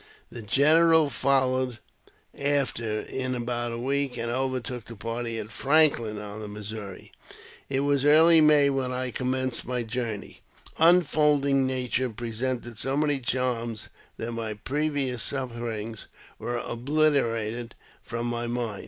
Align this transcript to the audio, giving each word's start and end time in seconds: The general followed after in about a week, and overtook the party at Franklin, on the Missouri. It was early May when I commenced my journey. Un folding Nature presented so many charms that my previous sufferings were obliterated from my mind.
The 0.31 0.41
general 0.41 1.11
followed 1.11 1.77
after 2.35 3.01
in 3.01 3.35
about 3.35 3.71
a 3.71 3.77
week, 3.77 4.17
and 4.17 4.31
overtook 4.31 4.85
the 4.85 4.95
party 4.95 5.37
at 5.37 5.51
Franklin, 5.51 6.17
on 6.17 6.39
the 6.39 6.47
Missouri. 6.47 7.11
It 7.69 7.81
was 7.81 8.03
early 8.03 8.41
May 8.41 8.71
when 8.71 8.91
I 8.91 9.11
commenced 9.11 9.63
my 9.67 9.83
journey. 9.83 10.41
Un 10.79 11.03
folding 11.03 11.67
Nature 11.67 12.09
presented 12.09 12.79
so 12.79 12.97
many 12.97 13.19
charms 13.19 13.89
that 14.17 14.31
my 14.31 14.55
previous 14.55 15.21
sufferings 15.21 16.07
were 16.39 16.57
obliterated 16.57 17.75
from 18.01 18.25
my 18.25 18.47
mind. 18.47 18.79